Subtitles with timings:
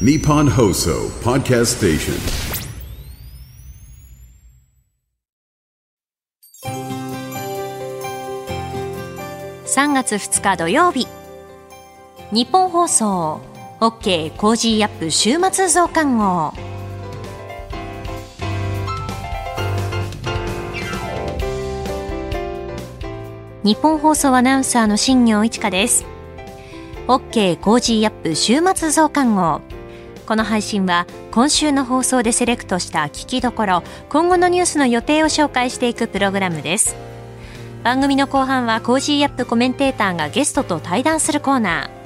[0.00, 2.14] Nippon Hoso Podcast Station.
[9.66, 11.06] 3月2日土曜日
[12.32, 13.40] 日本放送
[13.78, 16.52] OK コージーアップ週末増刊号
[23.62, 26.04] 日本放送アナウンサーの新業一華です
[27.06, 29.60] OK Cozy up 週末増刊号
[30.26, 36.96] この配信は今週の放送でセレクトした聞きどころ今後のニュースの予定を紹介していくプログラムです。
[37.82, 42.04] 番組の後半は Cozy up コメンテーターがゲストと対談するコーナー。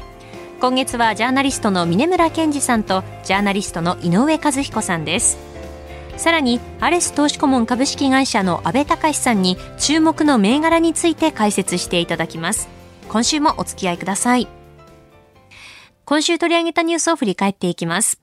[0.60, 5.38] 今月はジャーナリストの峯村健司さんとジャーナリストの井上和彦さんです。
[6.16, 12.68] さらにアレス投資顧問株式会社の阿部隆さんに注目の銘柄について解説していただきます。
[13.08, 14.57] 今週もお付き合いください。
[16.08, 18.18] 今週取り上げたニュースを振り返っていきます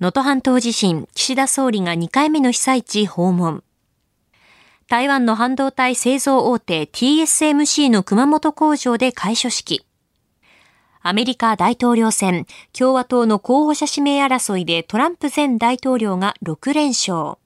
[0.00, 3.62] 能登半島地震岸田総理が2回目の被災地訪問
[4.88, 9.86] 台湾の半導体製造大手 TSMC の熊本工場で開所式
[11.02, 17.38] アメリカ大統領選、共和党の候補者指名争いでトランプ前大統領が6連勝。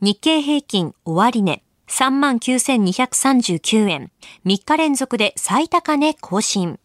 [0.00, 4.10] 日経平均終値39,239円。
[4.44, 6.80] 3日連続で最高値更新。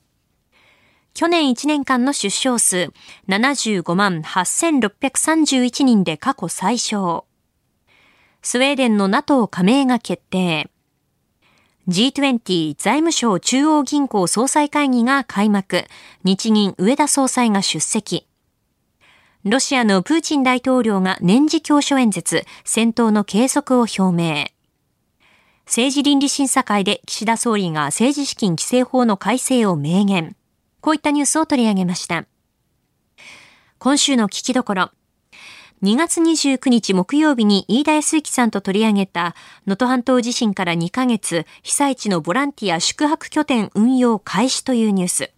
[1.13, 2.91] 去年1年間の出生数
[3.27, 7.25] 75万8631人で過去最小。
[8.41, 10.71] スウェーデンの NATO 加盟が決定。
[11.87, 15.85] G20 財務省中央銀行総裁会議が開幕。
[16.23, 18.27] 日銀上田総裁が出席。
[19.43, 24.47] ロシアのプーチン大統領が年次教書演説、戦闘の継続を表明。
[25.65, 30.35] 政治倫理審査会で岸田総理が政治資金規正法の改正を明言。
[30.83, 32.25] こういったニュースを取り上げました。
[33.79, 34.91] 今週の聞きどころ。
[35.81, 39.33] 2月29日木曜日に飯田康之さんと取り上げた
[39.65, 45.31] 能登半島地震から2ヶ月被災地のボランティア宿泊拠点運用開始というニュース。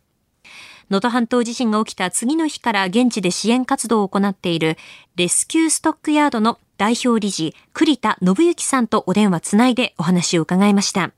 [0.89, 4.77] 能登半島地震が起きた次の日から現地で支援活動を行っている
[5.15, 11.11] レスキューストックヤードの代表理事栗田信之さんとお電話つないでお話を伺いました。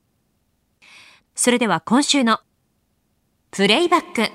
[1.33, 2.41] それでは今週の
[3.49, 4.29] プレイバック。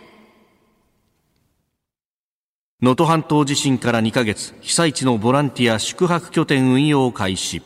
[2.80, 7.62] 能登半島地震から2ヶ月、被災地のボランティア宿泊拠点運用を開始。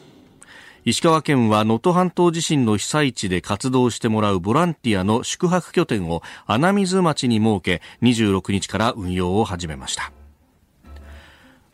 [0.85, 10.13] 石川県は能登半島地震の被災地で活動してもらうボランティアの宿泊拠点を穴水町に設け、26日から運用を始めました。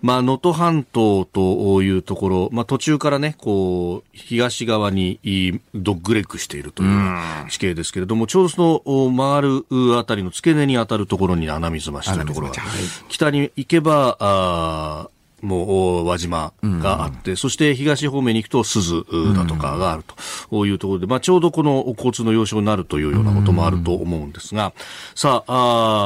[0.03, 5.21] まあ、能登半島というところ、まあ、途中からね、こう、東側に
[5.75, 12.55] ドッグレッグしているという地形ですけれども、ちょうどその回るあたりの付け根に当たるところに穴水町というところが、
[13.09, 15.09] 北に行けば、あ
[15.43, 19.05] もう輪島があって、うん、そして東方面に行くと鈴
[19.35, 20.05] だとかがある
[20.49, 24.73] というところで、まあ、ちょうどこの交通の要衝になるというようなこともあると思うんですが、
[25.15, 25.53] さあ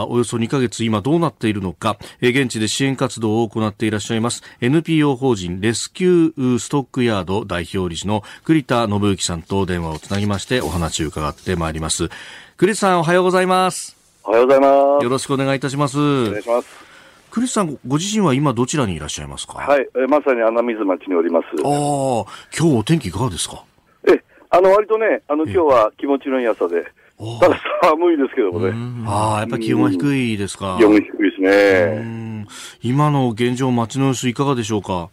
[0.00, 12.08] あ、およそ2ヶ月今どうなっているのか、え現地で支援活動を行っていらっしゃいます NPO 法人レスキューストックヤード代表理事の栗田信之さんと電話をつなぎましてお話を伺ってまいります。
[12.56, 13.96] 栗田さんおはようございます。
[14.25, 15.04] おはようございます。
[15.04, 15.98] よろしくお願いいたします。
[15.98, 16.85] お願いします。
[17.36, 19.58] クリスさん、ご自身は今どちらにいらっしゃいますか？
[19.58, 21.44] はい、えまさに穴水町におります。
[21.62, 22.24] ああ、
[22.58, 23.62] 今日お天気いかがですか？
[24.08, 26.82] え、あの、割とね、あの、今日は気持ちのいい朝で、
[27.38, 28.72] ただ寒いですけどもね。
[29.06, 30.76] ああ、やっぱり気温が低いですか。
[30.78, 32.46] 気温低いですね。
[32.80, 35.10] 今の現状、街の様子いかがでしょうか？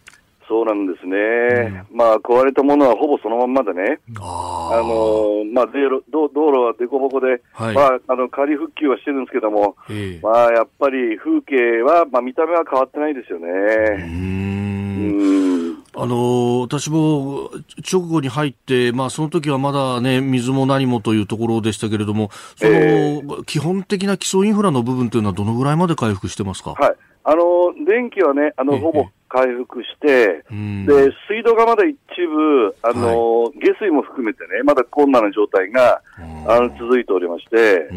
[0.48, 13.46] そうなんですね、うん、まあ壊れたものはほぼそのまんまでね、あのまあ、道路道路は凸凹で、はい、まあ、あの仮復旧はしてるんですけども、えー、まあ、やっぱり風景は、まあ、見た目は変わってないですよね。
[13.46, 15.84] うん。
[15.96, 17.50] あの私も
[17.90, 26.72] 直後に入って、まあ、その時はまだ、ね、水も何もというところでしたけれども、その、えー、基本的な基礎インフラの部分というのは、どのぐらいまで回復してますか？
[26.72, 26.94] はい。
[27.26, 30.44] あの電気はね、あのほぼ回復して、
[30.86, 36.00] で水道がまだ一部、あの、はい、下水も含めてね、まだ困難な状態が
[36.46, 37.88] あの続いておりまして、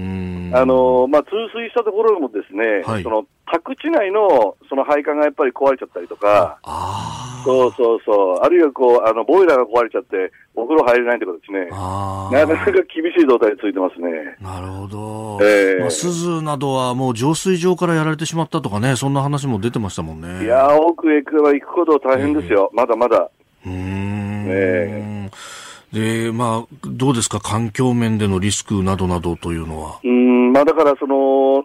[0.52, 6.60] あのまあ、通水したところもですね、はい、その宅地内のその配管がやっぱり壊れちゃったりとか、
[7.46, 14.36] そうそうそう、あるいはこうあのボイラーが壊れちゃって、お風呂入れないとかですね、なかなか厳しい状態続いてますね。
[14.42, 15.40] なるほど。
[15.42, 20.44] えー、まあ、鈴などはもう浄水場からやられてしまったとかね、そんな話も出てましたもんね。
[20.44, 23.30] いや奥へ行くば行くほど大変ですよ、えー、まだまだ。
[23.66, 24.46] うん。
[24.50, 30.00] えー、で、まあ、どうですか、環境面でのリスクなどなどというのは。
[30.04, 31.64] うん、まあ、だから、その、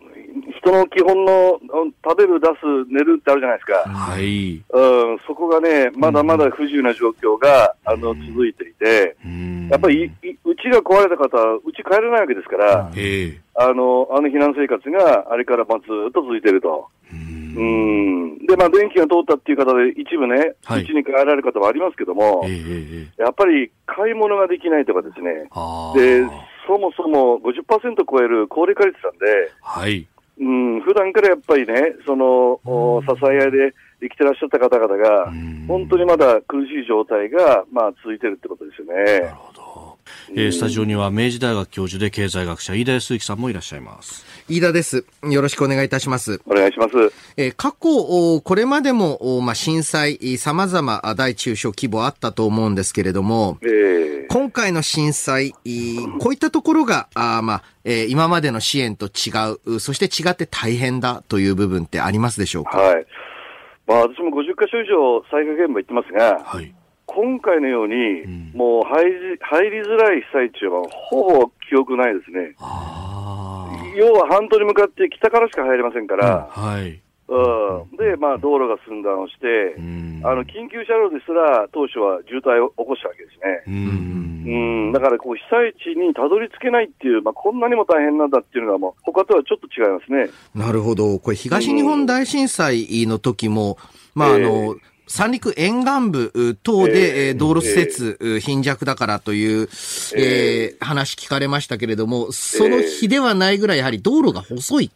[0.63, 1.59] 人の基本の
[2.05, 2.55] 食べる、出す、
[2.89, 3.91] 寝るってあるじゃないですか。
[3.91, 4.55] はい。
[4.55, 9.17] うん、そこがね、まだまだ不自由な状況が、あの、続いていて、
[9.69, 10.11] やっぱり、
[10.45, 12.91] うちが壊れた方は、うち帰れないわけですから、
[13.55, 16.89] あの、あの避難生活があれからまあずっと続いていると。
[17.13, 18.47] うん。
[18.47, 25.49] で、まあ、電気が通ったっていう方で、一部ね、うち、はい、に帰られる方もありますけども、えー、やっぱり買い物ができないとかですね、
[25.95, 26.25] で、
[26.67, 30.07] そもそも50%超える高齢化率なんで、はい。
[30.43, 32.59] うん、普段からやっぱりね、その、
[33.07, 35.33] 支え合いで生きてらっしゃった方々が、
[35.69, 39.21] 本当にまだ苦しい状態が、まあ、続いてるってことですよね。
[39.21, 39.92] なるほど。
[40.31, 44.25] えー、スタジオには明治大学教授で経済学者飯田康之さんもいらっしゃいます。
[44.49, 45.05] 飯田です。
[45.23, 46.41] よろしくお願いいたします。
[46.47, 46.91] お願いします、
[47.37, 59.31] えー、過去これまでも、まあ、震災さまざま大中小規模あったと思うんですけれども、えー、今回の震災こういったところがあ、まあえー、今までの支援と違
[59.67, 62.79] うそして違って大変だという部分ってありますでしょうか？
[62.79, 63.07] はい。
[63.87, 66.75] まあ、私も50か所以上災害現場行ってますが、はい
[67.15, 72.55] 今回のように、うん、もう入り入りづらい被災地はほぼ記憶ないですね。
[73.97, 83.93] 要は半島に向かって北からしか入れませんから、うん、はい、うん、で、まあ、道路が寸断をして、うん、あの緊急車両ですら当初は渋滞を起こしたわけですね。
[84.45, 90.31] うん、だからこう被災地にたどり着けないっていう、まあ、こんなにも大変なんだっていうのが、もう他とはちょっと違いますね。
[90.55, 93.79] なるほど、これ、東日本大震災の時も、
[94.15, 99.69] まああの、えー三陸沿岸部等で、えー、道路施設、えー、貧弱だからという、
[100.17, 104.91] えー、話聞かれましたけれども、その日ではないぐらい、やはり道路が細い。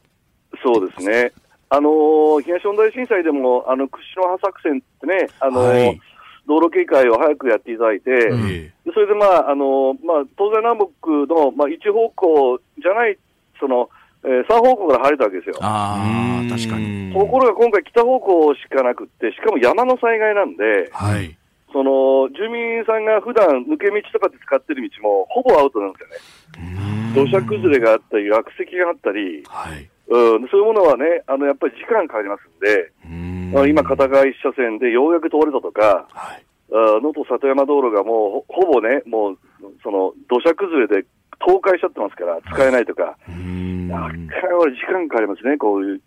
[0.64, 1.32] そうですね。
[1.68, 6.00] あのー、東日本大震災でも、あの、屈指の破作戦ってね、あのーはい、
[6.48, 13.18] 道路警戒を早くやっていただいて、うん、それでまあ、あのー、まあ、東西南北の、まあ、一方向じゃない、
[13.60, 13.90] その、
[14.26, 15.54] えー、3方向から入れたわけですよ。
[15.60, 17.12] ああ、確かに。
[17.14, 21.36] ところが今回北方向しかなくって、しかも山の災害なんで、はい。
[21.72, 27.14] その、住民さんが普段抜け道とかで使ってる道も、ほぼアウトなんですよね。
[27.14, 29.88] 土砂崩れがあったり、落石があったり、はい。
[30.08, 36.42] うん、そういうものはね、あの、やっぱり時間かかりますんで、ん今、片側一車線でようやく通れたとか、はい。
[36.68, 39.38] 能登里山道路がもうほぼね、もう、
[39.82, 41.06] その土砂崩れで
[41.40, 46.00] 倒壊しちゃってますから、使えないとか、なかなか時間かかりますね、こういう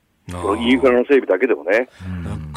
[0.59, 1.87] インフラの整備だけでもね。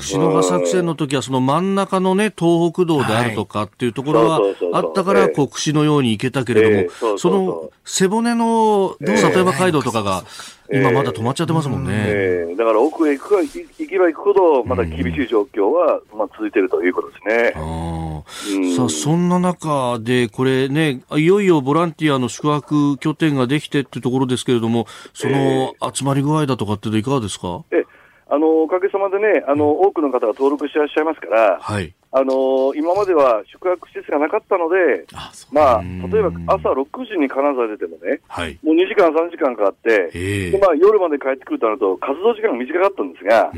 [0.03, 4.41] 串の葉作戦の時はその真ん中のね、東北道であるとかっていうところは
[4.73, 10.25] あったから、こう、串のように行けたけれども、その背骨の里山街道とかが、
[10.73, 11.91] 今まだ止まっちゃってますもんね。
[11.93, 18.75] えー、だから奥へ行くか、行けば行くほど、まだ厳しい状況は、まあ、続いているということですね。
[18.77, 27.85] さあ、そんな中で、これね、いよいよボランティアの宿泊拠点ができてってところですけれども、その集まり具合だとかっていかがですか、え
[28.33, 40.11] あのおかげさまでね、あの多くの方が登録していらっしゃいますから、はい、あの今までは宿泊施設がなかったので、あまあ、例えば朝6時に金沢出てもね、はい、もう2時間、3時間かかって、
[40.51, 43.51] でまあ、夜まで帰ってくるとなると、活動時間が短かったんですが、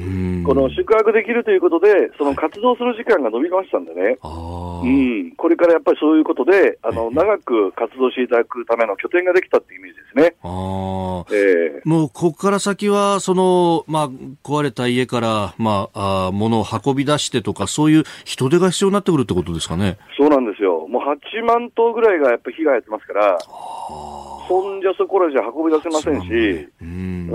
[0.46, 10.36] この宿泊できるということで、その活動する時間が伸びましたんでね、うん、これからやっぱりそういうことで、あの長く活動していただくための拠点ができたっていうイメージですね。
[10.42, 14.08] あえー、もうここから先はその、まあ、
[14.42, 19.98] 壊れた家から、まあ、あ物を運び出してとか、そういう人人手が必要になってくるってことですかね？
[20.16, 20.86] そうなんですよ。
[20.88, 27.30] もう8万頭ぐらいがやっぱ被害やってますから、そんじゃそこらじゃ運び出せませんし、うん、うん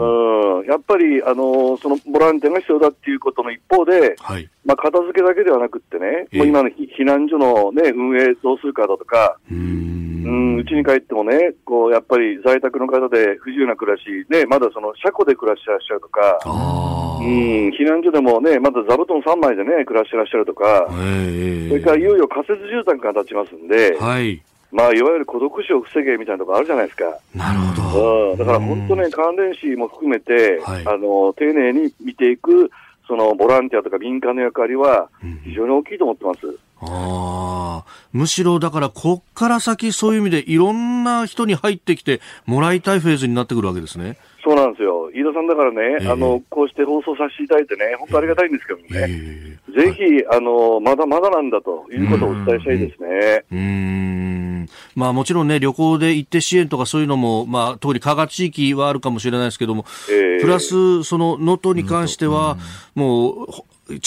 [0.70, 10.58] やっぱり、あのそのボランティアが必要だっていうことの一方で、はい、まあ、片付けだけではなくってね、えー、もう今の避難所の、ね、運営どうするかだとか、うん。
[10.58, 27.18] うちに帰ってもね、こうやっぱり在宅の方で不自由な暮らし、ね、まだその車庫で暮らしてらっしゃるとか、うん避難所でもね、まだ座布団3枚でね、暮らしてらっしゃるとか、それからいよいよ仮設住宅が建ちますんで、はい、まあ、いわゆる孤独死を防げみたいなところあるじゃないですか。
[27.34, 28.32] なるほど。
[28.32, 32.70] うん、だから本当ね、関連死も含めて、はい、あの、丁寧に見ていく、
[33.08, 35.10] そのボランティアとか民間の役割は
[35.44, 36.46] 非常に大きいと思ってます。
[36.46, 44.18] うん、ああ、むしろだから、こっから先そういう意味でいろんな人に入ってきてもらいたいフェーズになってくるわけですね。
[44.50, 45.12] そうなんですよ。
[45.14, 53.46] 飯田さんだからね、えー、あの、こうして放送させていただいてね、本当ありがたいんですけどね、えー、ぜひ、あの、まだまだなんだということをお伝えしたいですね。
[53.52, 54.70] うん。
[54.96, 62.58] まあもちろんね、旅行で行って支援とかそういうのも、まあ、通り、加賀地域はあるかもしれないですけども、えー、プラス、その能登に関しては、
[62.96, 63.48] もう、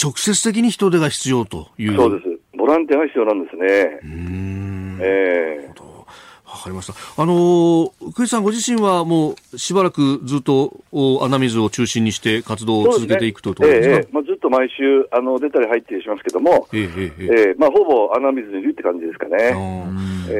[0.01, 1.95] 直接的に人手が必要という。
[1.95, 2.57] そうです。
[2.57, 3.99] ボランティアが必要なんですね。
[4.03, 4.99] うん。
[5.01, 5.92] ええー
[6.63, 6.93] かりました。
[7.21, 10.83] あのクリスさんご自身はもうしばらくずっと
[11.21, 19.53] 穴水を中心にして活動を続けていくというところですか、ええまあ、ずっと毎週あの出たり入ったりしますけども、ええええまあ、ほぼ穴水にいるって感じですかね。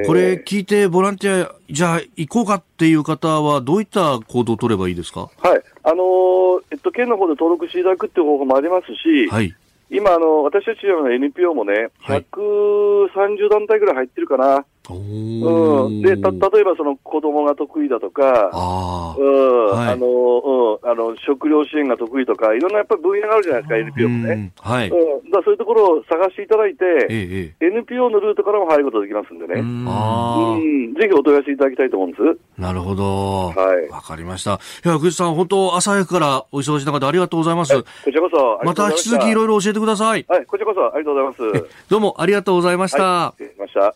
[0.07, 5.29] これ聞いてボランティア、じゃあ行こうかっていう方はどういった行動を取ればいいですか？
[5.37, 5.61] はい。
[5.83, 9.53] あのー、えっと、県の方で登録していただくっていう方法もありますし、はい。
[9.89, 14.65] 今、あの、私たちの NPO もね、130団体ぐらい入ってるかな。
[14.91, 24.51] うん、でた例えばその子供が得意だとか、あ,、うんはい、あのうん、あの食料支援が得意とか、いろんなやっぱり分野があるじゃないですか、NPO もね。
[24.59, 32.61] はいうん、だそういうところを探していただいて、ええ、NPO のルートからも入ることができますんでね、うんうんぜひお問い合わせいただきたいと思うんです。
[32.61, 33.47] なるほど。
[33.47, 33.89] はい。
[33.89, 34.59] わかりました。
[34.85, 37.81] いや、ぐさん、本当、朝早くからお忙しい中でありがとうございます。
[37.81, 38.59] こちらこそ。
[38.63, 40.25] また引き続きいろいろ教えてください。
[40.27, 41.69] はい、こちらこそありがとうございます。
[41.89, 43.03] どうもありがとうございました。
[43.03, 43.95] はい、ました。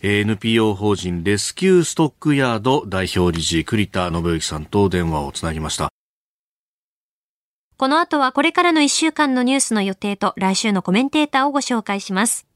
[0.00, 5.88] NPO 法人レスキューストックヤード代表理事栗田信之さんと電話をつなぎました。
[7.76, 12.46] この後はこれからの1週間のニュースの予定と来週のコメンテーターをご紹介します。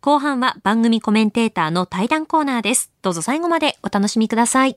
[0.00, 2.92] 後半は番組コメンテーターの対談コーナーです。
[3.02, 4.76] どうぞ最後までお楽しみください。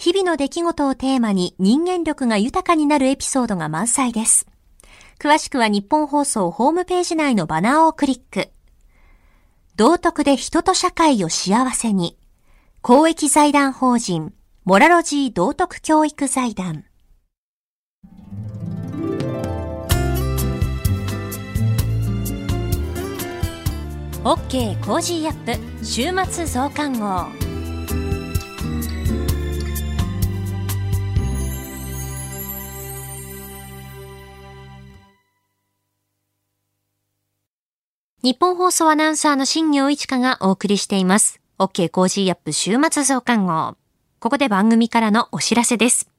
[0.00, 4.46] 日々の出来事をテーマに人間力が豊かになるエピソードが満載です。
[5.18, 8.48] 詳しくは日本放送ホームページ内のバナーをクリック。
[9.76, 12.16] 道徳で人と社会を幸せに。
[12.80, 14.32] 公益財団法人、
[14.64, 16.86] モラロジー道徳教育財団。
[24.24, 27.49] OK Cozy up 週末増刊号。
[38.22, 41.40] ニッポン放送アナウンサーの新行市佳がお送りしています。
[41.58, 43.78] OK Cozy up 週末増刊号。
[44.18, 46.10] ここで番組からのお知らせです。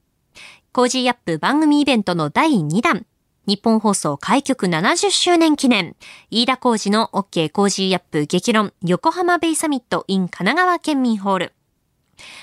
[0.72, 3.06] Cozy up 番組イベントの第2弾。
[3.46, 5.94] ニッポン放送開局70周年記念。
[6.32, 11.52] 飯田浩二の OK コージーアップ激論横浜ベイサミット in 神奈川県民ホール。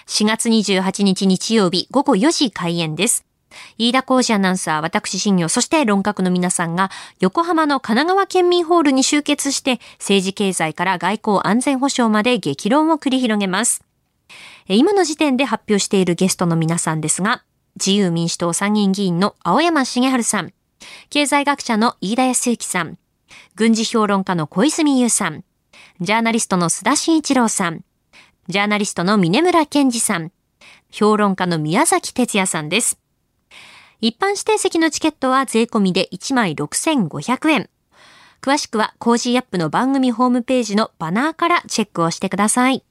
[0.08, 3.26] 4月28日日曜日午後4時開演です。
[3.78, 13.84] 飯田浩司アナウンサー、私新行、そして論客の皆さんが、横浜の神奈川県民ホールに集結して、政治経済から外交安全保障まで激論を繰り広げます。
[14.68, 17.44] 今の時点で発表しているゲストの皆さんですが、
[17.76, 20.54] 自由民主党参議院議員の青山茂春さん、
[21.10, 22.98] 経済学者の飯田康之さん、
[23.56, 25.44] 軍事評論家の小泉優さん、
[26.02, 27.84] ジャーナリストの須田慎一郎さん、
[28.48, 30.32] ジャーナリストの峰村健二さん、
[30.92, 33.00] 評論家の宮崎哲也さんです。
[34.02, 37.70] 一般指定席のチケットは税込みで1枚6500円。
[38.42, 42.86] 詳しくは Cozy up の番組ホームページのバナーからチェックをしてください。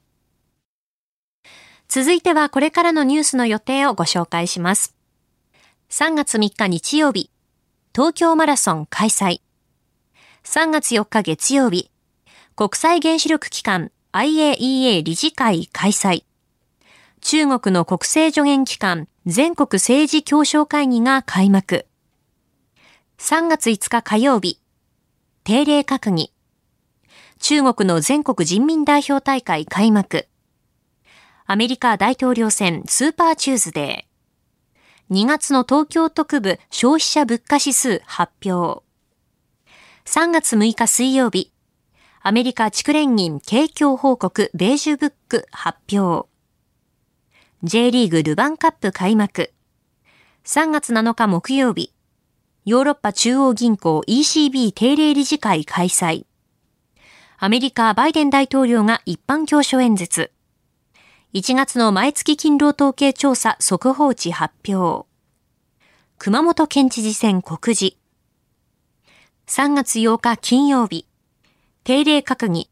[1.87, 4.95] 続いてはこれからのニュースの予定をご紹介します。
[5.89, 7.31] 3月3日日曜日、
[7.95, 9.41] 東京マラソン開催。
[10.43, 11.89] 3月4日月曜日、
[12.55, 16.28] 国際原子力機関 IAEA 理事会開催。
[17.21, 21.85] 中国の国政助言機関全国政治協商会議が開幕。
[23.17, 24.61] 3月5日火曜日、
[25.43, 26.31] 定例閣議。
[27.39, 30.27] 中国の全国人民代表大会開幕。
[31.45, 35.13] アメリカ大統領選スーパーチューズデー。
[35.13, 38.83] 2月の東京都区部消費者物価指数発表。
[40.05, 41.51] 3月6日水曜日、
[42.21, 46.28] アメリカ地区連銀景況報告ベージュブック発表。
[47.61, 49.51] J リーグルヴァンカップ開幕。
[50.45, 51.93] 3月7日木曜日、
[52.63, 56.25] ヨーロッパ中央銀行 ECB 定例理事会開催。
[57.37, 60.31] アメリカバイデン大統領が一般教書演説。
[61.33, 65.05] 1月の毎月勤労統計調査速報値発表。
[66.17, 67.97] 熊本県知事選告示。
[69.47, 71.07] 3月8日金曜日、
[71.83, 72.69] 定例閣議。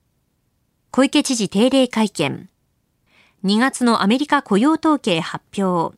[0.92, 2.48] 小池知事定例会見。
[3.44, 5.96] 2月のアメリカ雇用統計発表。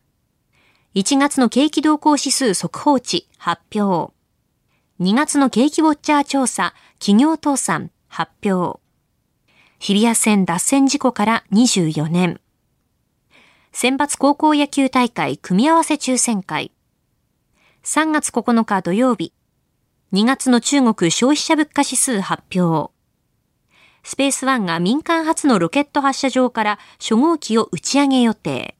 [0.93, 4.13] 1月の景気動向指数速報値発表。
[4.99, 8.81] 2月の景気ウォッチャー調査企業倒産発表。
[9.79, 12.41] 日比谷線脱線事故から24年。
[13.71, 16.73] 選抜高校野球大会組み合わせ抽選会。
[17.83, 19.31] 3月9日土曜日。
[20.11, 22.91] 2月の中国消費者物価指数発表。
[24.03, 28.75] スペースワンが民間初のロケット発射場から初号機を打ち上げ予定。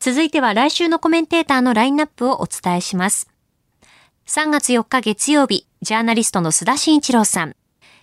[0.00, 3.28] 続いては来週のコメンテーターのラインナップをお伝えします。
[4.26, 7.56] 3月4日月曜日、ジャーナリストの須田慎一郎さん。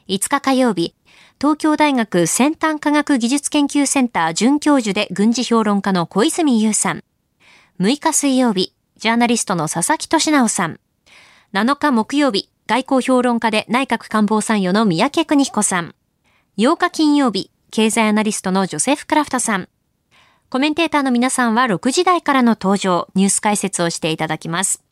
[0.07, 0.93] 5日火曜日、
[1.39, 7.03] 東京大学先端科学技術研究センター准教授で軍事評論家の小泉優さん。
[7.79, 10.79] 6日水曜日、ジャーナリストの佐々木俊尚さん。
[11.53, 15.93] 7日木曜日、外交評論家で内閣官房参与の宮家邦彦さん。
[16.57, 19.69] 8日金曜日、経済アナリストのジョセフ・クラフトさん。
[20.49, 24.83] コメンテーターの皆さんは6時台からの登場、ニュース解説をしていただきます。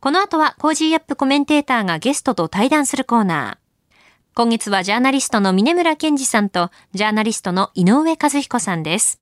[0.00, 3.94] この後は Cozy up コメンテーターがゲストと対談するコーナー。
[4.34, 9.20] 今月はジャーナリストの峯村健司さんとジャーナリストの井上和彦さんです。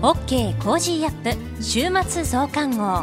[0.00, 3.02] OK Cozy up 週末増刊号。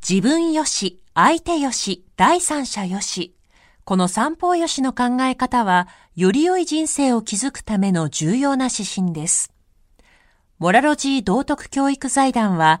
[0.00, 3.36] 自分よし、相手よし、第三者よし。
[3.84, 9.52] この三方よしの考え方は、より良い人生を築くための重要な指針です。
[10.58, 12.80] モラロジー道徳教育財団は、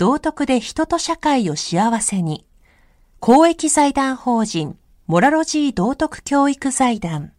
[0.00, 2.46] 道徳で人と社会を幸せに。
[3.18, 7.34] 公益財団法人、モラロジー道徳教育財団。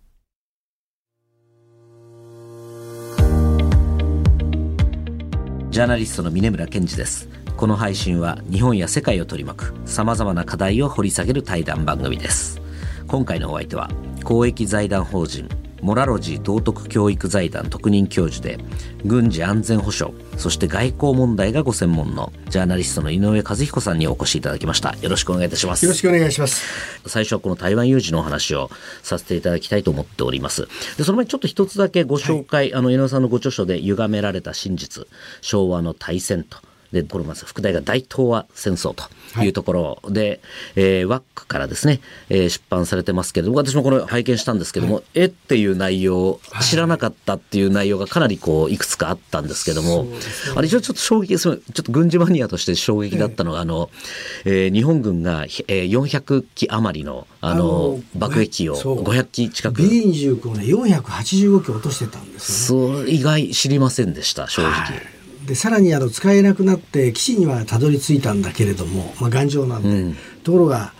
[5.71, 7.30] ジャーナリストの峰村健二です。
[7.58, 12.62] この配信は日本や世界を取り巻く様々な課題を掘り下げる対談番組です。
[13.08, 13.89] 今回のお相手は
[14.24, 15.50] 公益財団法人
[15.81, 18.57] モラロジー道徳教育財団特任教授で
[19.03, 24.95] 軍事安全保障そして外交問題がご専門のジャーナリストの井上和彦さんにお越しいただきました。
[25.01, 25.85] よろしくお願いいたします。
[25.85, 26.63] よろしくお願いします。
[27.07, 28.69] 最初はこの台湾有事のお話を
[29.03, 30.67] させていただきたいと思っております。
[30.97, 35.07] でその前にちょっと一つだけご紹介、はい、あの井上さんのご著書で歪められた真実
[35.41, 36.57] 昭和の大戦と
[36.91, 39.06] でこれまず副題が大東亜戦争と
[39.43, 39.51] い。
[39.51, 40.39] うところで、はい、
[40.75, 50.17] えー、ワックからですね、えー、出版されてますけれども私もこれ拝見したんですけども、はい、えっていう内容知らなかったっていう内容がかなりこういくつかあったんですけども、ね、
[50.56, 53.89] あれちょっと衝撃ちょっと軍事マニアとして衝撃だったのが、えー、あの、
[54.45, 59.82] えー、日本軍が、えー、400機余りのあの爆撃機を500機近く。
[59.82, 65.20] B29 をね485機落としてたんですよ、ね、そう意外知りませんでした正直。
[65.41, 70.93] はいでさらにあの使えなくなって基地にはたどり着いたんだけれども、まあ、頑丈なんで、うん、ところが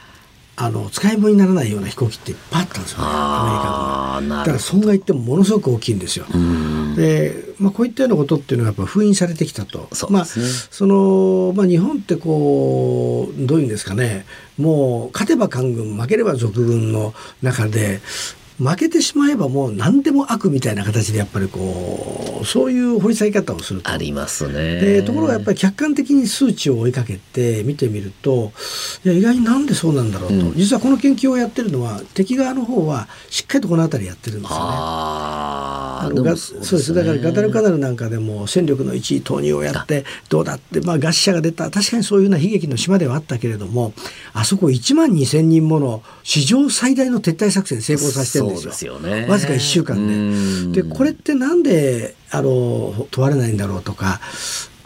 [0.56, 3.00] あの使い物にならないような飛行機っていっぱいあったんですよ。
[3.00, 6.26] ねアメリカ軍だから損害ってものすごく大きいんですよ。
[6.96, 9.80] で、まあ、こういったようなことっていうのがやっぱ封印されてきたと。
[9.80, 14.26] ね、まあそのまあ、日本ってこうどういうんですかね。
[14.60, 18.02] もう勝てば官軍負ければ賊軍の中で
[18.62, 23.90] 負けてしまえばもう何でも悪みたいな形でやっぱりこうそういう掘り下げ方をすると。
[23.90, 24.80] ありますね。
[24.80, 28.52] でところがやっぱり客観的に数値を追いかけて見てみると
[29.04, 34.64] いや意外になんでそうなんだろうと、うん、実はこの研究をやってるのは敵側の方はしっかりとこの辺りやってるんですよね。
[36.02, 41.70] あのそうですだからガダルカナルなんかでも戦力の1位投入をやってどうだって、まあ、餓死者が出た。
[41.70, 43.94] 確かにそういうような悲劇の島ではあったけれども
[44.34, 49.00] あそこ1万2,000人もの史上最大の撤退作戦成功させてるんですよ。
[49.00, 50.82] ね、わずか1週間で。
[50.82, 54.20] でこれってなんであの問われないんだろうとか。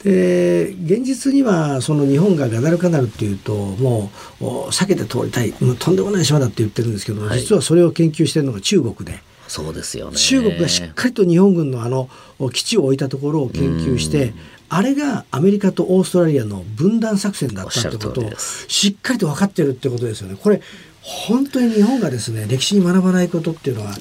[0.04, 5.54] で現実にはその日本がガダルカナルっていうともう避けて通りたい。
[5.60, 9.20] もうとんでもない島だって言ってるんですけど、はい、実はそれを研究してるのが中国で。
[9.56, 10.18] そうですよね。
[10.18, 12.10] 中国がしっかりと日本軍のあの
[12.52, 14.34] 基地を置いたところを研究して
[14.68, 18.32] あれがアメリカとオーストラリアの分断作戦だったってことを
[18.68, 20.36] しっかりと分かってるってことですよね。
[20.36, 20.62] これ
[21.02, 23.96] 本当に日本がですね歴史に学ばないことっていうのは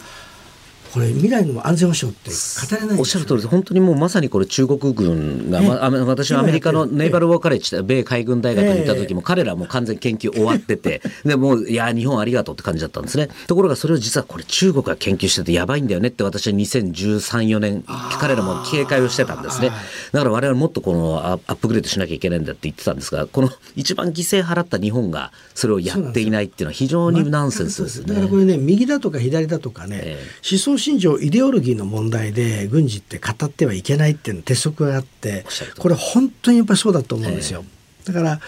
[0.95, 13.29] これ未来の安全保障って語れない、ね、おっしゃる通りで本当にもうまさにこれ中国軍が、まあ、私はアメリカのネイバル・ウォーカレッジ米海軍大学に行った時も彼らも完全研究終わってて でもういや日本ありがとうって感じだったんですね。
[13.49, 17.85] ところがそれを実はこれ中国が研究しててやばいんだよねって私は2013,4年
[18.21, 19.73] 彼らも警戒をしてたんですね。
[20.13, 28.07] だから我々もっとこのアップグレードしなきゃいけないんだって言ってたんですがこの一番犠牲払った日本がそれをやっていないっていうのは非常にナンセンスですね。
[28.07, 35.47] だからこれね右だとか左だとかね、えー、思想信条イデオロギーの問題で軍事って語ってはいけないっていう鉄則があって
[35.79, 37.65] これ本当にやっぱりそうだと思うんですよ。
[38.05, 38.39] だからや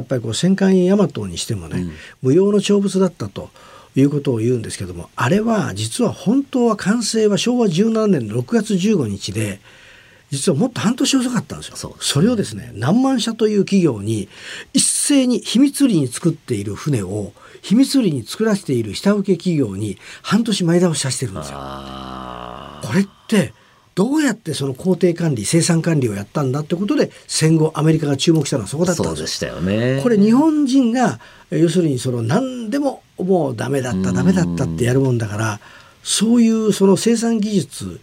[0.00, 3.50] っぱりこう戦艦大和にしてもね、うん、無用の長物だったと。
[3.94, 9.60] いうことを言うんですけどもあれは実は本当は完成は昭和17年の6月15日で
[10.30, 11.76] 実はもっと半年遅かったんですよ。
[11.76, 14.30] そそれをですね何万社という企業に
[14.72, 21.58] 一斉に秘密裏に作っている船を秘密裏に作らせている下請け企業に半年前倒しさせてるんですよ。
[21.58, 23.54] これって
[23.94, 29.60] どうやってその工程管理生産管理をやったんだってことで戦後アメリカが注目したのはそこだったんですよ。
[29.60, 31.20] ね、これ日本人が
[31.50, 35.60] 要するにその何でももうダメだったダメだったってやるもんだから
[36.02, 38.00] そういうその生産技術、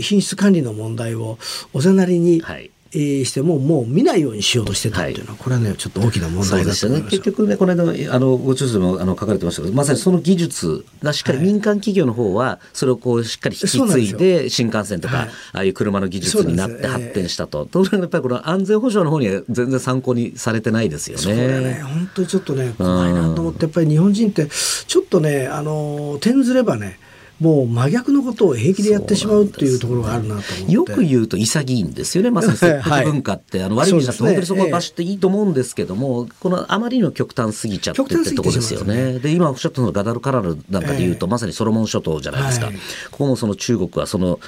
[0.00, 1.38] 品質管理の問題を
[1.74, 17.66] おざなりに、はいしてももう見ないようにしようとしてたっていうのは、これはねちょっと大きな問題だと思いますね、結局ねこの間あのご著書でもあの書かれてましたけどまさにその技術がしっかり民間企業の方はそれをこうしっかり引き継いで新幹線とか、ああいう車の技術になって発展したと。
[17.66, 21.22] ところがやっぱりこの安全保障の方には全然参考にされてないですよね。
[21.22, 26.98] それね本当にちょっとね怖いなと思ってやっぱり日本人ってちょっとねあの転ずればね
[27.40, 39.18] もう真逆のことを平気でやってしまうっていうところがあるなと思って、よく言うと潔いんですよねまさに 切腹文化って、はい、あの悪い意味じゃなくて本当にそこは場所っていいと思うんですけども、ね、このあまりの極端すぎちゃってってとこですよね。
[39.20, 42.74] で今おっしゃったのガダルカナルなんかで言うと、えー、まさにソロモン諸島じゃないですか、はい、
[43.10, 44.40] ここもその中国はその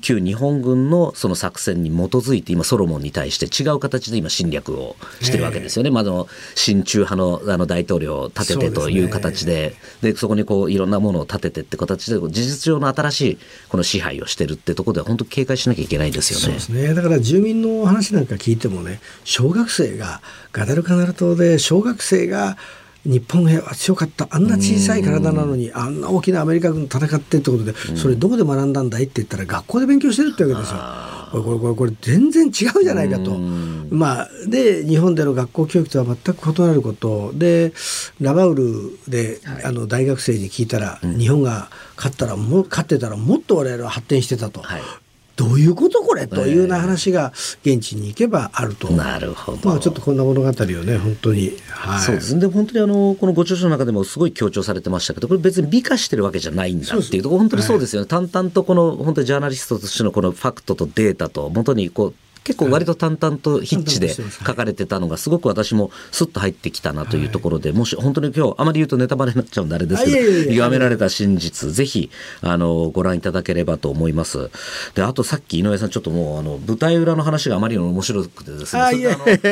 [0.00, 5.88] 旧日本軍のその作戦に基づいて今ソロモンに対して違う形で今侵略をしてるわけですよね。
[5.88, 9.74] えー、まあ、の親中派のあの大統領を立ててという形で。
[10.00, 16.44] そで、そこにこういろんなものを立ててって形で事実上の新しいこの支配をしてるってところでは本当警戒しなきゃいけないですよね。
[16.44, 16.94] そうですね。
[16.94, 20.20] だから住民の話なんか聞いてもね小学生が
[20.52, 22.56] ガダルカナル島で小学生が
[23.04, 24.28] 日本兵は強かった。
[24.30, 30.78] あんな小さい体なのにあんな大きなアメリカ軍戦ってってことでそれどこで学んだんだいって言ったら学校で勉強してるってわけですよ。
[31.30, 32.52] これこれこれ全然違う
[32.84, 33.38] じゃないかと。
[33.90, 37.32] まあ、で日本での学校教育とは全く異なること。
[37.34, 37.72] で
[38.20, 44.62] ラバウルで、はい、あの大学生に聞いたら、うん、日本が勝ったらも勝ってたらもっと我々は発展してたと。
[45.44, 52.34] はいどういうことこれというような話が現地に行けばあると、なるほど、まあ、ちょっとこんな物語をね本当に、はい、そうです。
[52.34, 62.14] ねで本当にあのこのご著書の中でもすごい強調されてましたけどこれ別に美化してるわけじゃないんだっていうところ本当にそうですよね、はい、淡々とこの本当にジャーナリストとしてのこのファクトとデータと元にこう
[62.48, 70.16] 結構割と淡々と筆致で書かれてたのがすごく私もスッと入ってきたなというところで、もし本当に今日あまり言うとネタバレになっちゃうんであれですけど
[70.50, 74.50] 歪められた真実ぜひあのご覧いただければと思います。
[74.94, 78.82] であとさっき井上さんちょっともうあの舞台裏の話があまりに面白くてですね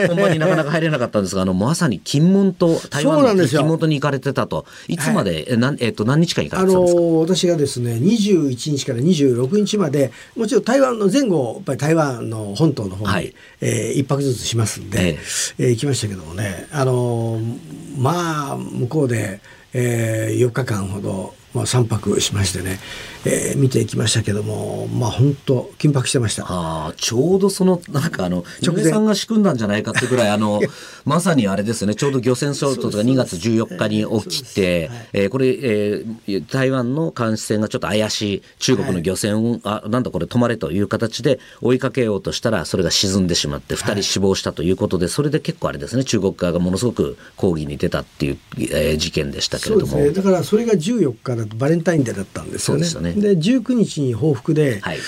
[0.09, 4.64] 本番になかなか入れなかったんですがあのまさに金門と台湾の金門とに行かれてたと。
[4.88, 15.18] いつまで、はい、えなえっと何日間行かれてたんですか、あの私がですね21日から26日までもちろん台湾の前後やっぱり台湾の本島の方に、はい、えー、1泊ずつしますんで、ええ。
[15.59, 19.40] えー、行きましたけどもね、あのー、まあ向こうで、
[19.72, 22.79] えー、4日間ほど、まあ、3泊しましてね、
[23.27, 26.47] えー、見ていきましたけども、まあ本当緊迫してました。
[26.49, 28.97] あちょうどそのなんかあの直前。
[28.97, 30.61] さんが仕組んだんじゃないかってぐらいあの
[31.05, 31.95] まさにあれですね。
[31.95, 46.05] ちょうど漁船衝突が2月14日に起きて、えー、これ、えー、台湾の監視船がちょっと怪しい中国の漁船を、はい、あなんだこれ止まれという形で追いかけようとしたらそれが沈んでしまって2人死亡したということで、それで結構あれですね。
[46.05, 52.85] 中国側がものすごく抗議に出たっていう、えー、事件でしたけれども、ね、だからそれが14日だとバレンタインデーだったんですよね。
[52.85, 54.98] そうでしたねで19日に報復で、はい、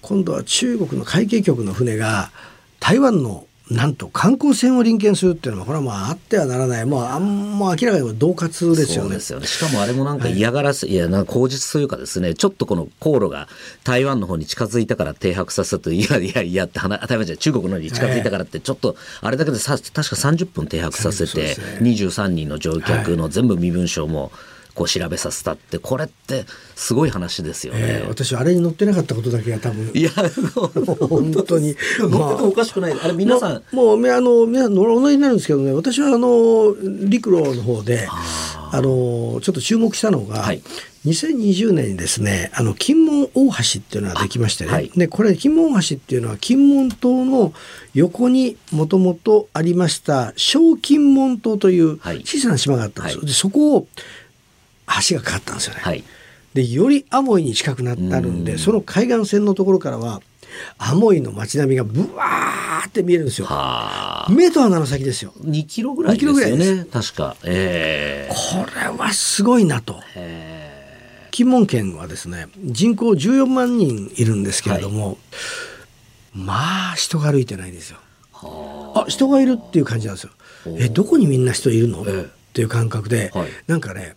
[0.00, 2.30] 今度は中国の海警局の船が
[2.80, 6.84] 台湾のなんと観光船を臨検するっていうのはこれはまああってはならない。
[6.84, 9.14] もうあんま明らかに恫喝ですよね。
[9.14, 9.46] よね。
[9.46, 13.48] しかもあれもなんか嫌がらせ、はい、いやな口実というかですねちょっとこの航路が
[13.84, 24.32] 台湾の方に近づいたから停泊させたといやいやいやって台湾じゃ中国の方に近づいたからってちょっとあれだけでさ確か30分停泊させて、23人の乗客の全部身分証も。
[24.74, 29.90] こう調べさせたってこれってすごい話ですよね、えー、私あれに乗ってなかったことだけが多分。
[29.94, 30.10] いや
[31.08, 31.76] 本当に。
[31.98, 33.62] 乗ってておかしくない、あれ皆さん。
[33.72, 35.72] もうあの皆さん乗りになるんですけどね。
[35.72, 38.08] 私はあの陸路の方で
[38.72, 40.62] あのちょっと注目したのが、はい、
[41.04, 47.52] 2020年にですねあの金門大橋っていうのができましてね、はい、でこれ金門大橋っていうのは金門島の
[47.92, 53.86] 横にもともとありました小金門島という小さな島があったんですよ、はい、でそこを
[55.08, 55.80] 橋がかかったんですよね。
[55.82, 56.04] はい、
[56.54, 60.20] でよりアモイに近くなったるんでその海岸線のところからは
[60.78, 63.48] アモイの街並みがぶわーって見えるんですよ。
[64.30, 65.32] 目と鼻の先ですよ。
[65.40, 66.86] 2キロぐらいですよね。
[66.90, 67.36] 確か。
[67.44, 70.00] えー、これはすごいなと。
[71.30, 75.16] 金門県はですね人口14万人いるんですけれども、はい、
[76.34, 77.98] まあ人が歩いてないんですよ。
[78.94, 80.30] あ人がいるっていう感じなんですよ。
[80.78, 84.14] えどこにみんな人いるの、えー、っていう感覚で、はい、なんかね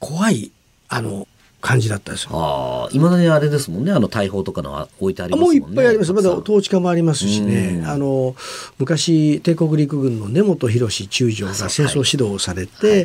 [0.00, 0.50] 怖い
[0.88, 1.26] あの
[1.60, 2.30] 感じだったですよ。
[2.34, 5.60] ああ、いまだにあれですもんね、あの大砲とかの置いてありますもんね。
[5.60, 6.12] もういっぱいあります。
[6.12, 7.82] まだ統治下もありますしね。
[7.86, 8.36] あの
[8.78, 12.96] 昔帝国陸軍の根本博中将が戦争指導をされて、は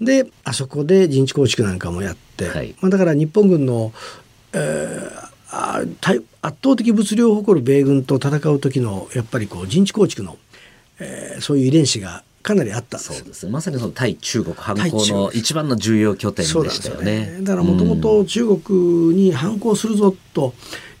[0.00, 3.92] い、であそこで陣地構築なんかもやって、はい、まあだから日本軍の、
[4.52, 10.36] えー、圧倒的物量を誇る米軍と戦う時のやっぱりこう陣地構築の、
[10.98, 17.38] えー、そういう遺伝子がかなりあったそうですまさにその対中国反抗の一番の重要拠点でしたよね。
[17.38, 17.38] ね。
[17.40, 20.52] だからもともと中国に反抗するぞと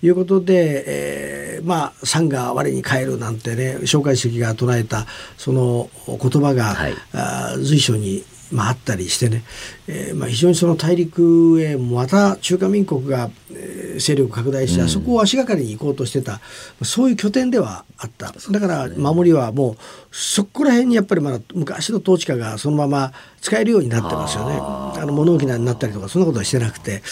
[0.02, 9.42] いうことで、えー、まあ山が我に返るなんてね蒋介石が唱えたその言葉が、はい、あ随所にまあ、あったりしてね、
[9.88, 16.40] えーまあ、非常にその大陸へまた中華民国が、えー、勢力拡大して、うん、そこを足がかりに行こうとしてた
[16.82, 18.32] そういう拠点ではあった。
[18.50, 19.76] だから守りはもう
[20.10, 24.56] そこら辺にやっぱりまだ昔の統治下がそのまま使えるようになってますよね。
[24.60, 27.02] あの物置になったりとかそんなことはしてなくて、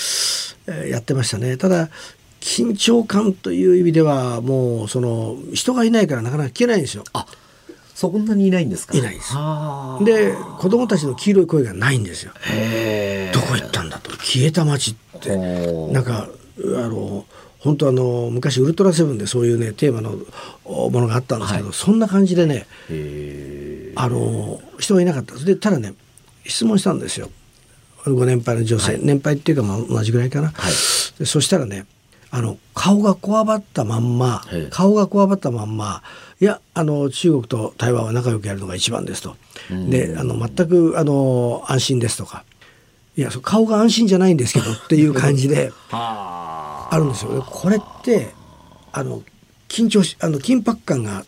[0.66, 1.56] えー、やってましたね。
[1.56, 1.88] ただ
[2.40, 7.04] 緊張感という意味ではもうその人がいないからなかなか聞けないんですよ。
[7.12, 7.26] あ
[7.94, 8.98] そんなにいないんですか？
[8.98, 9.34] いないです。
[10.04, 12.32] で子供たちの黄色い声がないんですよ。
[13.32, 14.10] どこ行ったんだと。
[14.16, 15.36] 消えた街って。
[15.92, 17.24] なんかあの
[17.58, 20.16] 本当あの昔ウルトラセブンでそういうねテーマの
[20.64, 22.66] ものがあったんですけど、はい、そんな感じでね
[23.94, 25.94] あの人がいなかったでただね
[26.44, 27.30] 質問したんですよ。
[28.04, 30.72] ご年配の女性、はい、年配っていうかまあ同じぐらいかな、はい、
[31.24, 31.86] そしたらね
[32.32, 36.02] あの顔がこわばったまんま顔がこわばったまんま
[36.40, 39.36] いやあの中国と台湾は仲良くやるのが一番ですと、
[39.70, 42.44] であの全くあの安心ですとか
[43.16, 47.46] いや顔が安心じゃないんですけどっていう感じで あるんですよ。
[47.48, 48.34] これって
[48.92, 49.22] あの
[49.68, 51.24] 緊張しあの緊迫感が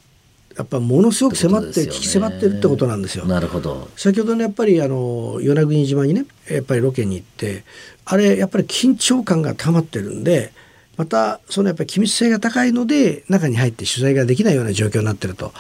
[0.57, 3.27] やっぱものすごく迫って、ね、き迫ってるってことなんですよ。
[3.27, 3.88] なるほど。
[3.97, 7.64] 先ほどのやっぱりあの与那国島にねやっぱりロケに行って
[8.05, 10.53] あれやっぱり緊張感が溜まってるんで
[10.97, 15.53] またそのやっぱり機密性が高いので中に入って取材ができないような状況になってると、ね、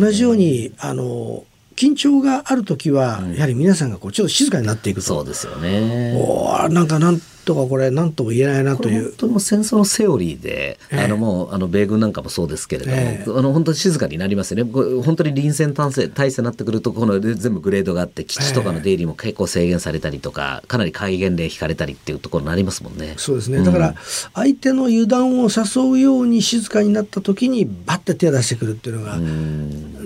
[0.00, 1.44] 同じようにあの
[1.76, 6.16] 緊張がある時はやはり皆さんがこうちょっと静かになっていくと、そうですよね。
[6.18, 9.04] おなんかなんとかこれ何とも言えないなという。
[9.04, 14.70] 本当の戦争のセオリーで、えー、あのもうあの米軍なんかもそうですけれども、えー、あの本当に静かになりますよね。
[15.02, 23.14] 本当に臨戦態勢体制になってくるとこの全部グレードがあって基地とかの出入りも結構制限されたりとか、かなり戒厳令引かれたりっていうところになりますもんね。
[23.16, 23.62] そうですね。
[23.62, 23.94] だから
[24.34, 29.18] 相手の油断を誘うように静かになった時にバッて手を出してくるっていうのが、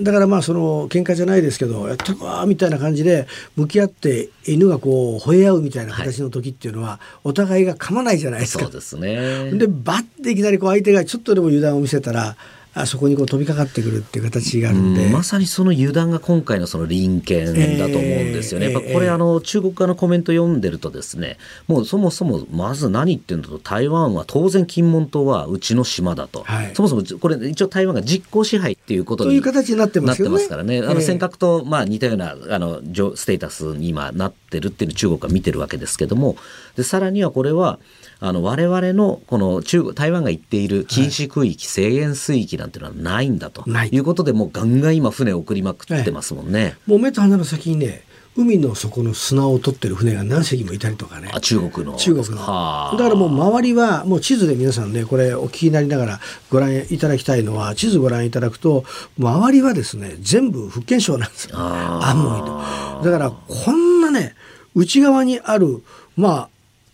[0.03, 6.99] だからまあその喧嘩じゃないですけどやってこみたいな感じで向き合って犬がこう吠え合うみたいな形の時っていうのは、
[7.31, 8.65] お互いが噛まないじゃないですか。
[8.65, 9.51] そうですね。
[9.51, 12.35] でバッていきなりこう相手がちょっとでも油断を見せたら
[12.73, 18.67] あそこにこう飛びかかってくるっていう形があるんで、まさにその油断が今回のその臨検だと思うんですよね。
[18.67, 32.79] えー、やっぱこれ、あの中国側のコメント読んでるとですねもうそもそもまず何言ってんだと台湾は当然金門島はうちの島だと、はい、そもそもこれ一応台湾が実効支配っていうことにいう形になってますからね、あの尖閣とまあ似たようなあの
[33.15, 36.35] ステータスに今なってるっていう中国は見てるわけですけども
[36.75, 37.79] でさらにはこれは
[38.19, 46.75] あの我々のこの中国台湾が言っている禁止区域、はい、制限水域なんていうのはないんだということでもうガンガン今船送りまくってますもんね。
[46.85, 48.03] もう目と鼻の先にね
[48.37, 51.29] 海の底の砂を取ってる船が何隻もいたりとかね。
[51.33, 51.97] あ中国の。
[51.97, 52.35] 中国の。
[52.37, 58.85] だからもう周りはもう地図で皆さんねこれお聞きになりながらご覧いただきたいのは地図ご覧いただくと
[59.19, 61.57] 周りはですね全部福建省なんですよ。
[61.57, 63.11] アンモイと。
[63.11, 64.35] だからこんなね
[64.75, 65.83] 内側にある
[66.15, 66.49] ま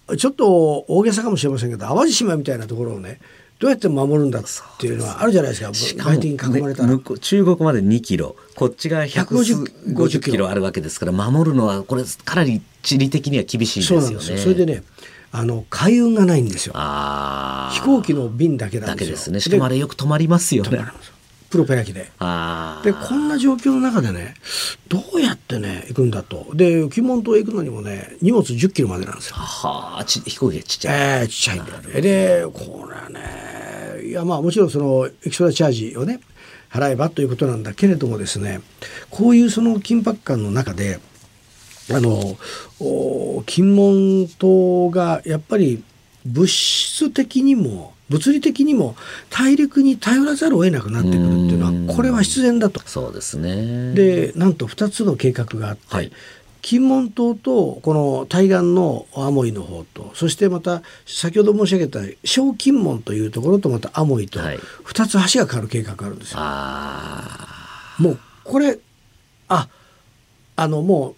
[0.07, 3.19] あちょっと大げさかもしれませんけど淡路島みたいなところをね
[3.59, 4.43] どうやって守るんだっ
[4.79, 6.03] ていうのはあるじゃないですか。
[6.03, 8.35] 外敵に囲まれたら、ね、中国まで2キロ。
[8.55, 10.47] こっちが150キロ。
[10.47, 14.19] あるわけですから守るのはこれかなり地理的には厳しいですよね。
[14.19, 14.83] そそれでね
[15.31, 16.73] あの海運がないんですよ。
[16.73, 19.15] 飛行機の便だけなんですよ。
[19.15, 19.39] ですね。
[19.39, 20.79] しかもあれよく止まりますよね。
[21.49, 22.01] プロペラ機で。
[22.01, 22.07] で
[22.93, 24.35] こんな状況の中でね
[24.87, 29.35] どうやってね行くんだとで金門島へ行くのにもね荷物1 0キロまでなんですよ。
[29.35, 31.21] はあ飛行機がちっちゃい。
[31.21, 32.01] えー、ちっちゃいんだよね。
[32.01, 36.19] でこれはねいやまあもちろんそのエキストラチャージをね
[36.69, 38.61] 払えばということなんだけれどもですね
[39.09, 40.99] こういうその緊迫感の中で
[41.89, 42.37] あの
[43.45, 45.83] 金門島がやっぱり
[46.25, 48.95] 物質的にも物理的にも
[49.29, 52.81] 大陸に頼らざるを得なくなってくるっていうのはこれは必然だと。
[52.85, 53.93] そうですね。
[53.93, 56.11] でなんと2つの計画があって、はい、
[56.61, 66.39] 金門島とこの対岸のアモイの方とそしてまた先ほど申し上げた小金門というところとまたアモイと2つ橋がかかる計画があるんですよ。
[67.99, 68.79] もうこれ
[69.49, 69.67] あ
[70.55, 71.15] あのも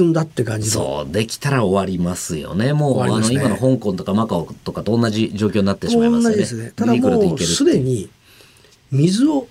[0.00, 2.72] んだって感じそうできたら終わりますよね。
[2.72, 6.30] もう、ね、あの今の香港とかマカオとかと同じ状況になってしまいますね。
[6.30, 6.72] 同じですね。
[6.74, 8.08] ただもうすでに
[8.90, 9.48] 水を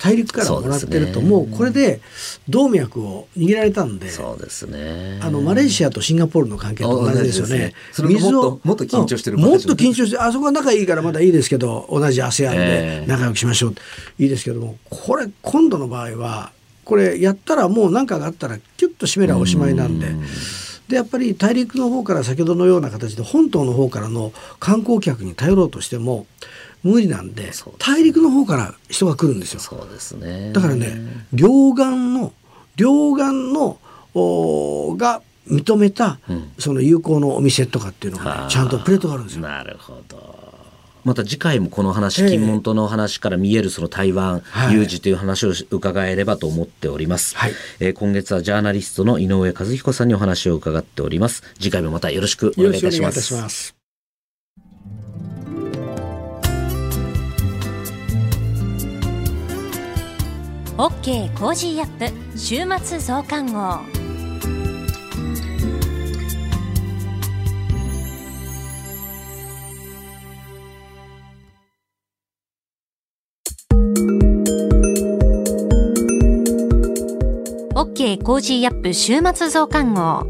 [0.00, 2.00] 大陸からもらってると、ね、もうこれで
[2.48, 5.20] 動脈を握られたんでそうですね。
[5.22, 7.58] あのマレーシアとシンガポールの関係と同じですよね。
[7.58, 7.74] ね。
[7.98, 13.74] 水をもっと緊張してる、もっと緊張してあそこは仲いいからまだいいですけど同じ ASEAN で仲良くしましょう、
[14.18, 16.52] いいですけどもこれ今度の場合は
[16.90, 20.08] これやったらもう何かがあったらキュッと閉めりゃおしまいなんで。
[20.88, 26.26] でやっぱり大陸の方から先ほどのような形で本島の方からの観光客に頼ろうとしても
[26.82, 29.60] 無理なんで大陸の方から人が来るんですよ。
[29.60, 30.96] そうですねだからね
[31.32, 32.32] 両岸の
[32.74, 33.78] 両岸の
[34.14, 36.18] おが認めた、
[36.58, 39.42] その有効のお店とかっていうのが、ね、ちゃんとプレートがあるんですよ。
[39.42, 40.49] なるほど。
[41.04, 51.42] また次回もこの話、金門島の話から見えるその台湾有事という話を伺えればと思っております、はい、えー、今月はジャーナリストの井上和彦さんにお話を伺っております。
[51.54, 53.74] 次回もまたよろしくお願いいたします。
[60.78, 63.99] オッケー Cozy up 週末増刊号
[77.80, 80.26] OK Cozy up 週末増刊号。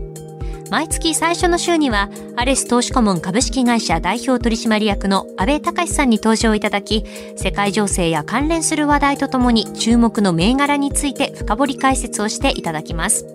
[0.71, 13.27] 毎月最初の週には、アレス投資顧問株式会社代表取締役の安倍隆さんに登場いただき、世界情勢や関連する話題とともに注目の銘柄について深掘り解説をしていただきます。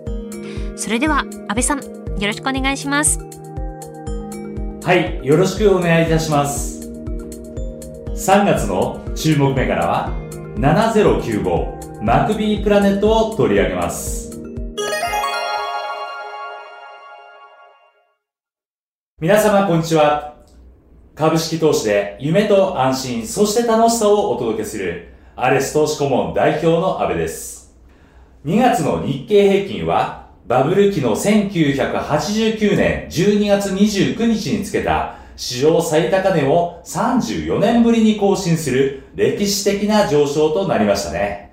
[0.78, 1.86] それでは、安倍さん、よ
[2.22, 3.18] ろしくお願いします。
[4.82, 6.88] はい、よろしくお願いいたします。
[8.14, 10.10] 3月の注目銘柄は、
[10.56, 11.75] 7095
[12.06, 14.40] マクビープラネットを取り上げます。
[19.20, 20.36] 皆様こんにちは。
[21.16, 27.74] 株式投資で夢と安心、そして楽しさをお届けするアレス投資顧問代表の安部です。
[28.44, 41.45] 2月の日経平均はバブル期の1989年12月29日につけた史上最高値を34年ぶりに更新する歴史的な上昇となりましたね。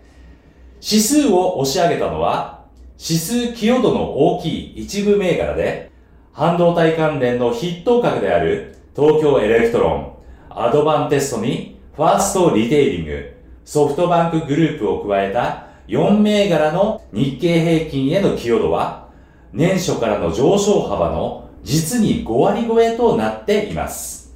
[0.85, 2.65] 指数を押し上げたのは、
[2.99, 5.89] 指数寄与度の大きい一部銘柄で、
[6.33, 10.13] 半導体関連の筆頭格である東京エレクトロン、
[10.49, 19.07] アドバンテストにファーストリテイリング、ソフトバンクグループを加えた4銘柄の日経平均への寄与度は、
[19.53, 24.35] 年初からの上昇幅の実に5割超えとなっています。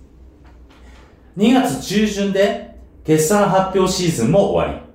[1.35, 4.86] 2月中旬で決算発表シーズンも終わり、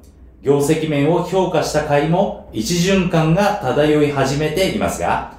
[0.42, 5.34] 業績面を評価した回も一循環が漂い始めていますが、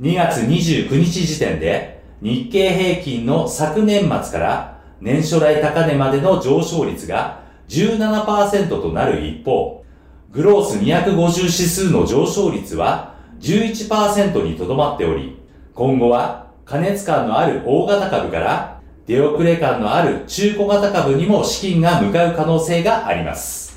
[0.00, 9.84] 2月29日時点で日経平均の昨年末から年初来高値までの上昇率が17%となる一方、
[10.32, 15.40] グロース250指数の上昇率は11%にとどまっており、
[15.72, 23.71] 今後は加熱感のある大型株から出遅れ感のある中古型株にも資金が向かう可能性があります。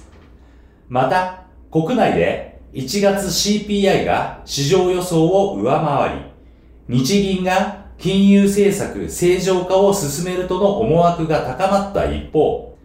[0.88, 6.10] また、国内で1月 CPI が市場予想を上回
[6.90, 12.78] り、日銀が金融政策正常化を進めるとの思惑が高まった一方、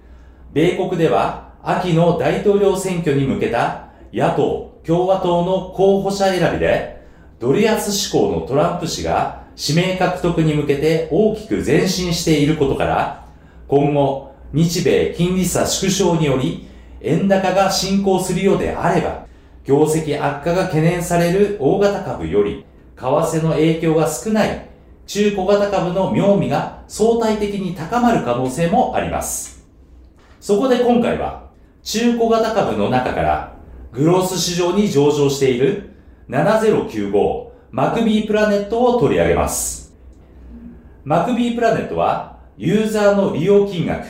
[0.53, 7.05] 米国では秋の大統領選挙に向けた野党・共和党の候補者選びで、
[7.39, 13.27] ドル安志向のトランプ氏が指名獲得に向けて大きく前進していることから、
[13.69, 16.70] 今後、日米金利差縮小により
[17.01, 19.27] 円高が進行するようであれば、
[19.65, 22.65] 業績悪化が懸念される大型株より、
[22.97, 24.71] 為替の影響が少ない
[25.07, 29.67] 中小型株の妙味が相対的に高まる可能性もあります。
[30.41, 31.51] そこで今回は、
[31.83, 33.57] 中小型株の中から、
[33.93, 35.91] グロース市場に上場している
[36.29, 39.97] 7095マクビープラネットを取り上げます。
[41.05, 44.07] マクビープラネットは、ユーザーの利用金額、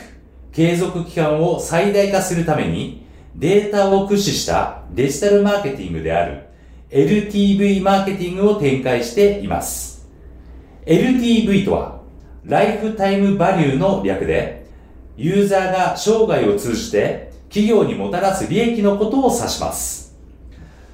[0.51, 6.43] 継続期間を最大化するために、データを駆使したデジタルマーケティングである
[6.89, 10.09] LTV マーケティングを展開しています。
[10.85, 12.01] LTV とは、
[12.43, 14.65] ライフタイムバリューの略で、
[15.15, 20.17] ユーザーが生涯を通じて企業にもたらす利益のことを指します。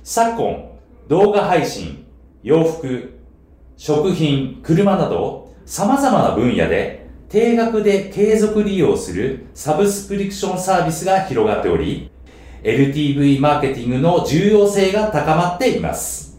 [0.03, 0.71] 昨今、
[1.07, 2.05] 動画配信、
[2.43, 3.19] 洋服、
[3.77, 12.09] 食品、車など様々な分野で定額で継続利用するサブスプリクションサービスが広がっており、
[12.63, 16.37] LTV マーケティングの重要性が高まっています。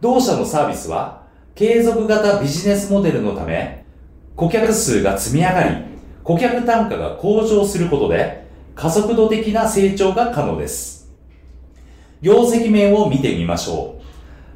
[0.00, 1.24] 同社のサービスは、
[1.56, 3.84] 継続型ビジネスモデルのため、
[4.36, 5.76] 顧客数が積み上がり、
[6.22, 8.46] 顧客単価が向上することで、
[8.76, 11.12] 加速度的な成長が可能です。
[12.22, 14.04] 業績面を見てみましょう。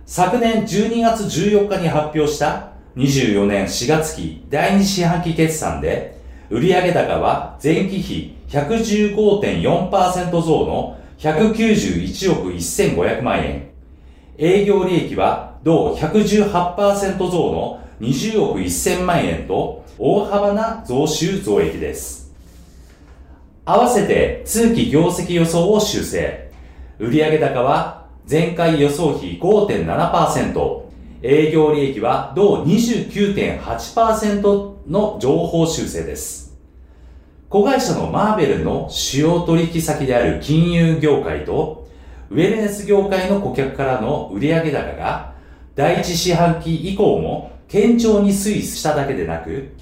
[0.07, 6.19] 昨年12月14日に発表した24年4月期第2四半期決算で、
[6.51, 13.69] 売上高は前期比115.4%増の191億1500万円。
[14.37, 22.33] 営業利益は同118%増の20億1000万円と大幅な増収増益です。
[23.65, 26.51] 合わせて通期業績予想を修正。
[26.99, 30.88] 売上高は前回予想比5.7%、
[31.23, 36.57] 営業利益は同29.8%の情報修正です。
[37.49, 41.89] 子会社のマーベルの主要取引先である金融業界と、
[42.31, 45.35] ウェルネス業界の顧客からの売上高が、
[45.75, 49.73] 第一四半期以降も堅調に推移しただけでなく、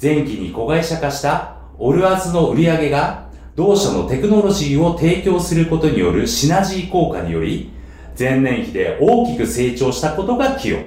[0.00, 7.72] 前期に子会社化したオルアズの売上が、同社のテクノロジーを提供することによるシナジー効果により、
[8.18, 10.84] 前年比で大きく成長したことが寄与。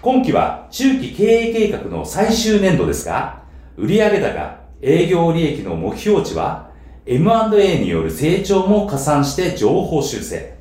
[0.00, 3.42] 今期は中期経営計画の最終年度ですが、
[3.76, 6.70] 売上高、営業利益の目標値は
[7.06, 10.56] M&A による成長も加算して情報修正。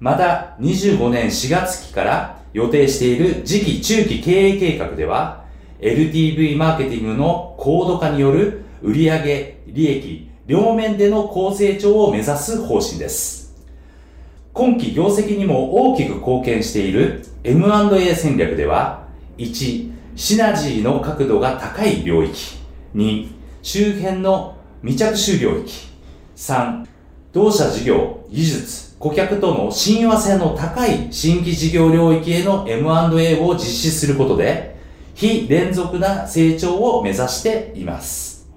[0.00, 5.44] また、25年4月期から予定している次期中期経営計画では、
[5.80, 13.43] LTV マーケティングの高度化による売上、利益、両面での高成長を目指す方針です。
[14.54, 22.54] 今期業績にも大きく貢献している M&A 戦略では、1、シナジーの角度が高い領域。
[22.94, 23.32] 2、
[23.62, 25.88] 周辺の未着手領域。
[26.36, 26.86] 3、
[27.32, 34.76] 同社事業、技術、顧客との親和性の高い新規事業領域への M&A を実施することで、
[35.16, 38.48] 非連続な成長を目指しています。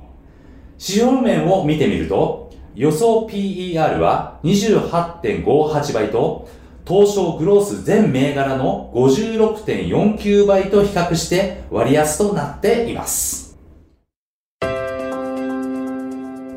[0.73, 2.46] 指標面を見てみると、
[2.77, 6.47] 予想 PER は28.58倍と、
[6.87, 13.57] 東証グロース全銘柄の56.49倍と比較して割安となっています。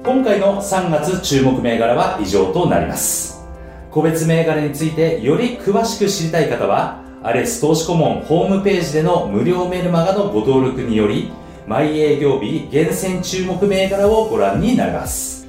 [0.05, 3.43] 今回の3月注目銘柄は以上となります。
[3.91, 11.33] 個別銘柄についてより詳しく知りたい方は、アレス投資顧問ホームページでの無料メルマガのご登録により、
[11.67, 15.40] 毎営業日厳選注目銘柄をご覧になれます。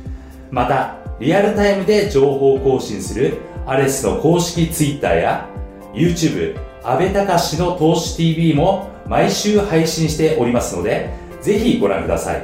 [0.51, 5.47] また、リアルタイムで情報更新するアレスの公式 Twitter や
[5.93, 11.09] YouTube、安倍隆の投資 TV も毎週配信しておりますので、
[11.41, 12.43] ぜひご覧ください。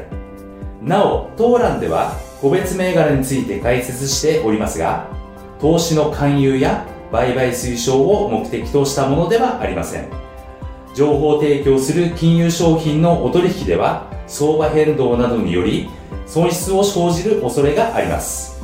[0.81, 5.07] なお、当欄では個別銘柄について解説しておりますが、
[5.59, 10.07] 投資の勧誘や売買推奨を目的としたものではありません。
[10.95, 15.89] 情報提供する金融商品のお取引では、相場変動などにより
[16.27, 18.61] 損失を生じる恐れがあります。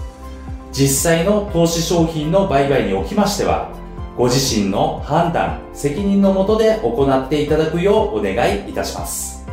[0.71, 3.69] 実際の投資商品の売買におきましては、
[4.17, 9.45] ご自身の判断、責任のもとで行っていただくようお願いいたします。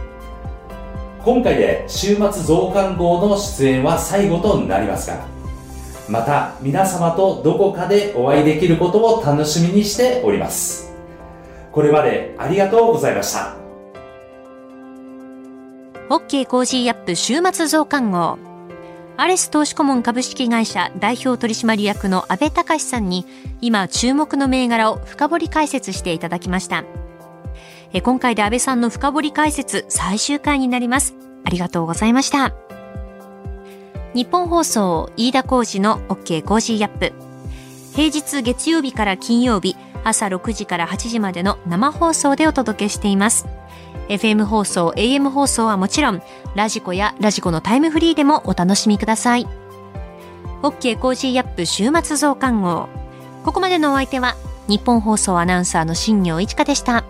[1.25, 5.25] 今回で週末増刊号の出演は最後となりますが、
[6.09, 10.93] また皆様とどこかでお会いできることを楽しみにしております。
[11.73, 13.60] これまでありがとうございました。
[16.11, 16.45] OK!
[16.45, 17.15] Cozy up!
[17.15, 18.37] 週末増刊号。
[19.17, 23.25] アレス投資顧問株式会社代表取締役の安倍隆さんに
[23.61, 26.85] 今注目の銘柄を深掘り解説していただきました。
[28.03, 31.15] 今回で安倍さんの深掘り解説最終回になります。
[31.45, 32.57] ありがとうございました。
[34.13, 36.43] ニッポン放送飯田浩司の OK!
[36.43, 37.13] Cozy up!。
[37.95, 43.47] 平日月曜日から金曜日朝6時から8時までの生放送でお届けしています。
[44.11, 46.21] FM 放送、AM 放送はもちろん、
[46.57, 49.47] radiko や radiko のタイムフリーでもお楽しみください。
[50.63, 50.99] OK!
[50.99, 51.65] Cozy up!
[51.65, 52.89] 週末増刊号。
[53.45, 54.35] ここまでのお相手は、
[54.67, 57.05] ニッポン放送アナウンサーの新行市佳でした。